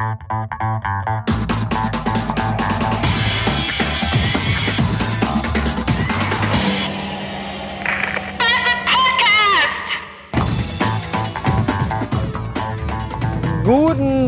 [0.00, 0.16] Guten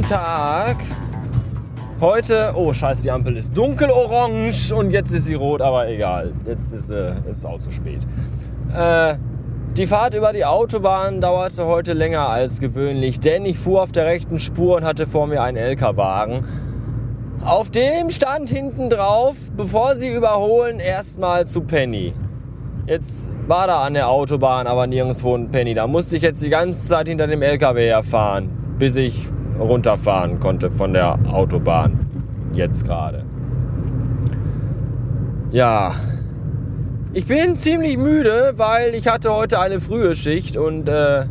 [0.02, 0.76] Tag.
[2.02, 6.34] Heute, oh scheiße, die Ampel ist dunkelorange und jetzt ist sie rot, aber egal.
[6.44, 8.06] Jetzt ist äh, es auch zu spät.
[8.76, 9.14] Äh,
[9.76, 14.04] die Fahrt über die Autobahn dauerte heute länger als gewöhnlich, denn ich fuhr auf der
[14.04, 16.44] rechten Spur und hatte vor mir einen LKW-Wagen.
[17.42, 22.12] Auf dem stand hinten drauf, bevor sie überholen, erstmal zu Penny.
[22.86, 25.72] Jetzt war da an der Autobahn aber nirgendwo ein Penny.
[25.72, 29.26] Da musste ich jetzt die ganze Zeit hinter dem LKW herfahren, bis ich
[29.58, 32.06] runterfahren konnte von der Autobahn.
[32.52, 33.24] Jetzt gerade.
[35.50, 35.94] Ja.
[37.14, 41.26] Ich bin ziemlich müde, weil ich hatte heute eine frühe Schicht und äh,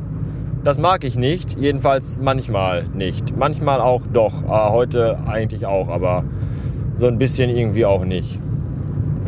[0.64, 1.58] das mag ich nicht.
[1.60, 3.36] Jedenfalls manchmal nicht.
[3.36, 4.44] Manchmal auch doch.
[4.44, 6.24] Äh, heute eigentlich auch, aber
[7.00, 8.38] so ein bisschen irgendwie auch nicht.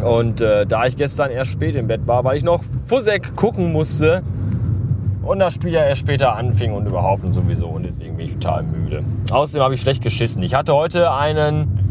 [0.05, 3.71] Und äh, da ich gestern erst spät im Bett war, weil ich noch Fusek gucken
[3.71, 4.21] musste
[5.23, 8.33] und das Spiel ja erst später anfing und überhaupt und sowieso und deswegen bin ich
[8.33, 9.03] total müde.
[9.31, 10.43] Außerdem habe ich schlecht geschissen.
[10.43, 11.82] Ich hatte heute einen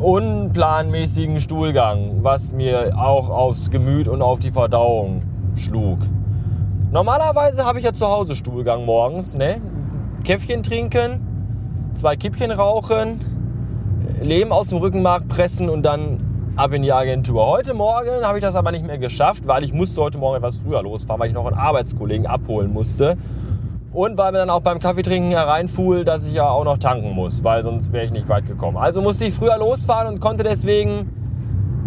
[0.00, 5.22] unplanmäßigen Stuhlgang, was mir auch aufs Gemüt und auf die Verdauung
[5.56, 5.98] schlug.
[6.90, 9.60] Normalerweise habe ich ja zu Hause Stuhlgang morgens, ne?
[10.24, 13.20] Käffchen trinken, zwei Kippchen rauchen,
[14.22, 16.18] Lehm aus dem Rückenmark pressen und dann
[16.56, 17.46] ab in die Agentur.
[17.46, 20.60] Heute Morgen habe ich das aber nicht mehr geschafft, weil ich musste heute Morgen etwas
[20.60, 23.16] früher losfahren, weil ich noch einen Arbeitskollegen abholen musste.
[23.92, 27.42] Und weil mir dann auch beim Kaffeetrinken hereinfuhl, dass ich ja auch noch tanken muss,
[27.42, 28.76] weil sonst wäre ich nicht weit gekommen.
[28.76, 31.10] Also musste ich früher losfahren und konnte deswegen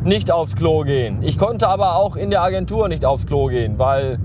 [0.03, 1.19] nicht aufs Klo gehen.
[1.21, 4.19] Ich konnte aber auch in der Agentur nicht aufs Klo gehen, weil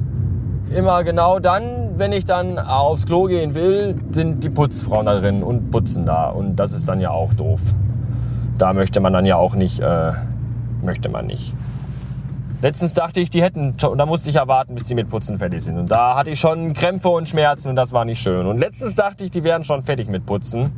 [0.74, 5.44] immer genau dann, wenn ich dann aufs Klo gehen will, sind die Putzfrauen da drin
[5.44, 6.30] und putzen da.
[6.30, 7.60] Und das ist dann ja auch doof.
[8.58, 10.10] Da möchte man dann ja auch nicht, äh,
[10.82, 11.54] möchte man nicht.
[12.60, 15.62] Letztens dachte ich, die hätten, da musste ich ja warten, bis die mit Putzen fertig
[15.62, 15.78] sind.
[15.78, 18.46] Und da hatte ich schon Krämpfe und Schmerzen und das war nicht schön.
[18.46, 20.72] Und letztens dachte ich, die wären schon fertig mit Putzen.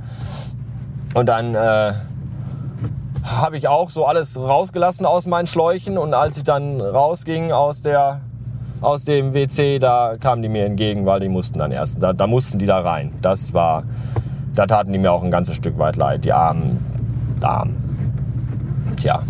[1.14, 1.92] Und dann äh,
[3.24, 5.96] habe ich auch so alles rausgelassen aus meinen Schläuchen.
[5.96, 8.20] Und als ich dann rausging aus der
[8.82, 12.26] aus dem WC, da kamen die mir entgegen, weil die mussten dann erst, da, da
[12.26, 13.12] mussten die da rein.
[13.20, 13.84] Das war,
[14.54, 16.78] da taten die mir auch ein ganzes Stück weit leid, die armen
[17.40, 17.76] Damen.
[18.96, 19.20] Tja,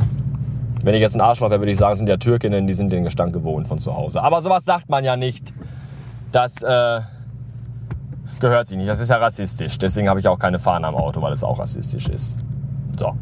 [0.83, 3.05] wenn ich jetzt ein Arschloch wäre, würde ich sagen, sind ja Türkinnen, die sind den
[3.05, 4.23] Gestank gewohnt von zu Hause.
[4.23, 5.53] Aber sowas sagt man ja nicht.
[6.33, 7.01] Das äh,
[8.41, 8.89] gehört sich nicht.
[8.89, 9.79] Das ist ja rassistisch.
[9.79, 12.37] Deswegen habe ich auch keine Fahne am Auto, weil es auch rassistisch ist.
[12.99, 13.15] So.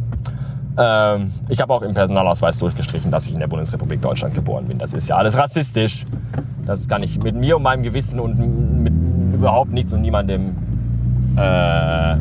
[0.79, 4.79] Ähm, ich habe auch im Personalausweis durchgestrichen, dass ich in der Bundesrepublik Deutschland geboren bin.
[4.79, 6.07] Das ist ja alles rassistisch.
[6.67, 8.39] Das kann ich mit mir und meinem Gewissen und
[8.83, 8.93] mit
[9.35, 10.57] überhaupt nichts und niemandem
[11.37, 12.17] äh,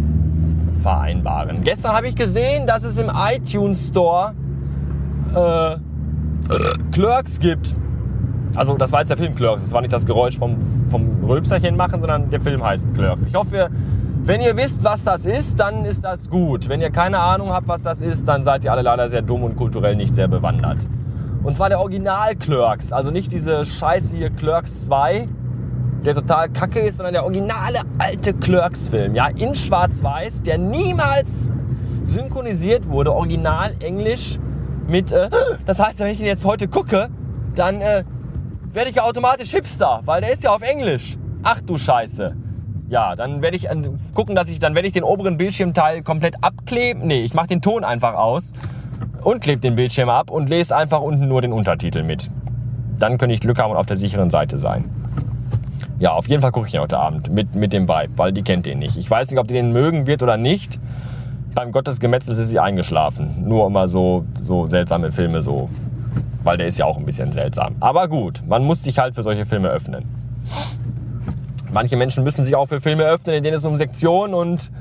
[0.82, 1.64] vereinbaren.
[1.64, 4.34] Gestern habe ich gesehen, dass es im iTunes Store
[5.36, 5.78] äh,
[6.92, 7.76] Clerks gibt.
[8.56, 9.64] Also das war jetzt der Film Clerks.
[9.64, 10.56] Das war nicht das Geräusch vom,
[10.90, 13.26] vom Rülpserchen machen, sondern der Film heißt Clerks.
[13.26, 13.70] Ich hoffe,
[14.24, 16.68] wenn ihr wisst, was das ist, dann ist das gut.
[16.70, 19.44] Wenn ihr keine Ahnung habt, was das ist, dann seid ihr alle leider sehr dumm
[19.44, 20.80] und kulturell nicht sehr bewandert.
[21.44, 25.28] Und zwar der Original Clerks, also nicht diese scheiße hier Clerks 2,
[26.04, 31.54] der total kacke ist, sondern der originale alte Clerks-Film, ja, in Schwarz-Weiß, der niemals
[32.04, 34.40] synchronisiert wurde, original Englisch
[34.88, 35.30] mit, äh,
[35.66, 37.10] das heißt, wenn ich den jetzt heute gucke,
[37.56, 38.04] dann äh,
[38.72, 41.18] werde ich ja automatisch Hipster, weil der ist ja auf Englisch.
[41.44, 42.36] Ach du Scheiße.
[42.90, 43.76] Ja, dann werde ich äh,
[44.14, 47.06] gucken, dass ich, dann werde ich den oberen Bildschirmteil komplett abkleben.
[47.06, 48.54] Nee, ich mache den Ton einfach aus
[49.24, 52.30] und klebe den Bildschirm ab und lese einfach unten nur den Untertitel mit.
[52.98, 54.90] Dann könnte ich Glück haben und auf der sicheren Seite sein.
[56.00, 58.44] Ja, auf jeden Fall gucke ich ihn heute Abend mit, mit dem Vibe, weil die
[58.44, 58.98] kennt den nicht.
[58.98, 60.80] Ich weiß nicht, ob die den mögen wird oder nicht
[61.58, 63.44] beim Gott des Gemetzels ist sie eingeschlafen.
[63.44, 65.70] Nur immer so, so seltsame Filme, so.
[66.44, 67.76] Weil der ist ja auch ein bisschen seltsam.
[67.80, 70.06] Aber gut, man muss sich halt für solche Filme öffnen.
[71.72, 74.72] Manche Menschen müssen sich auch für Filme öffnen, in denen es um Sektion und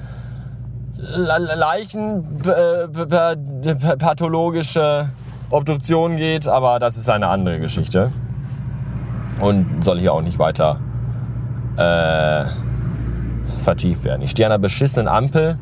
[0.98, 2.42] Leichen,
[3.98, 5.08] pathologische
[5.48, 8.12] Obduktion geht, aber das ist eine andere Geschichte.
[9.40, 10.78] Und soll hier auch nicht weiter
[11.78, 12.44] äh,
[13.62, 14.20] vertieft werden.
[14.20, 15.58] Ich stehe an einer beschissenen Ampel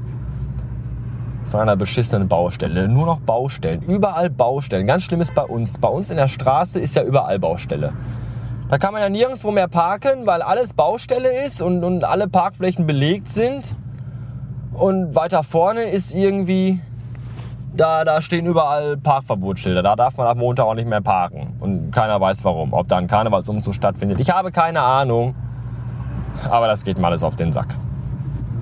[1.54, 2.88] von einer beschissenen Baustelle.
[2.88, 3.80] Nur noch Baustellen.
[3.82, 4.88] Überall Baustellen.
[4.88, 5.78] Ganz schlimm ist bei uns.
[5.78, 7.92] Bei uns in der Straße ist ja überall Baustelle.
[8.68, 12.88] Da kann man ja nirgendwo mehr parken, weil alles Baustelle ist und, und alle Parkflächen
[12.88, 13.72] belegt sind.
[14.72, 16.80] Und weiter vorne ist irgendwie,
[17.72, 19.84] da, da stehen überall Parkverbotsschilder.
[19.84, 21.54] Da darf man ab Montag auch nicht mehr parken.
[21.60, 22.72] Und keiner weiß warum.
[22.72, 24.18] Ob da ein Karnevalsumzug stattfindet.
[24.18, 25.36] Ich habe keine Ahnung.
[26.50, 27.76] Aber das geht mal alles auf den Sack.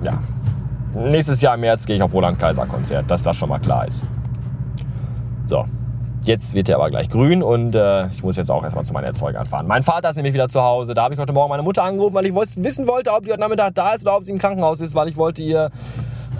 [0.03, 0.19] Ja.
[0.95, 3.87] Nächstes Jahr im März gehe ich auf Roland Kaiser Konzert, dass das schon mal klar
[3.87, 4.03] ist.
[5.45, 5.65] So,
[6.25, 9.03] Jetzt wird er aber gleich grün und äh, ich muss jetzt auch erstmal zu meinen
[9.03, 9.67] Erzeugern fahren.
[9.67, 10.93] Mein Vater ist nämlich wieder zu Hause.
[10.93, 13.41] Da habe ich heute Morgen meine Mutter angerufen, weil ich wissen wollte, ob die heute
[13.41, 15.69] Nachmittag da ist oder ob sie im Krankenhaus ist, weil ich wollte ihr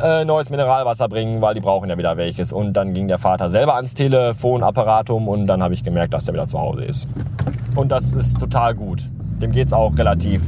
[0.01, 2.53] äh, neues Mineralwasser bringen, weil die brauchen ja wieder welches.
[2.53, 6.33] Und dann ging der Vater selber ans Telefonapparatum und dann habe ich gemerkt, dass er
[6.33, 7.09] wieder zu Hause ist.
[7.75, 9.09] Und das ist total gut.
[9.41, 10.44] Dem geht es auch relativ,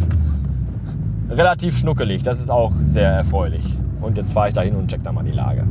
[1.30, 2.24] relativ schnuckelig.
[2.24, 3.66] Das ist auch sehr erfreulich.
[4.02, 5.64] Und jetzt fahre ich da hin und check da mal die Lage.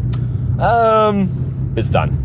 [0.61, 1.29] Ähm,
[1.75, 2.24] bis dann.